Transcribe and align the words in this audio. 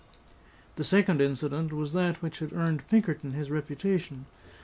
The 0.77 0.83
second 0.83 1.21
incident 1.21 1.71
was 1.71 1.93
that 1.93 2.23
which 2.23 2.39
had 2.39 2.53
earned 2.53 2.87
Pinkerton 2.87 3.33
his 3.33 3.51
reputation. 3.51 4.25